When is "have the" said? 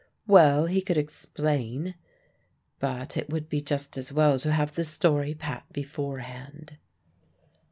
4.51-4.83